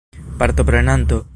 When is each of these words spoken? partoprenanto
partoprenanto 0.41 1.27